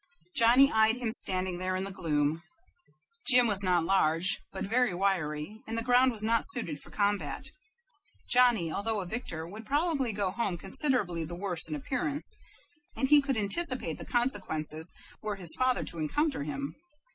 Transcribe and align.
Johnny 0.35 0.71
eyed 0.71 0.97
him 0.97 1.11
standing 1.11 1.59
there 1.59 1.75
in 1.75 1.83
the 1.83 1.91
gloom. 1.91 2.41
Jim 3.27 3.45
was 3.45 3.61
not 3.61 3.83
large, 3.83 4.39
but 4.51 4.63
very 4.63 4.95
wiry, 4.95 5.61
and 5.67 5.77
the 5.77 5.83
ground 5.83 6.11
was 6.11 6.23
not 6.23 6.41
suited 6.43 6.79
for 6.79 6.89
combat. 6.89 7.45
Johnny, 8.27 8.71
although 8.73 9.01
a 9.01 9.05
victor, 9.05 9.47
would 9.47 9.63
probably 9.63 10.11
go 10.11 10.31
home 10.31 10.57
considerably 10.57 11.23
the 11.23 11.35
worse 11.35 11.69
in 11.69 11.75
appearance; 11.75 12.35
and 12.95 13.09
he 13.09 13.21
could 13.21 13.37
anticipate 13.37 13.99
the 13.99 14.03
consequences 14.03 14.91
were 15.21 15.35
his 15.35 15.55
father 15.59 15.83
to 15.83 15.99
encounter 15.99 16.41
him. 16.41 16.75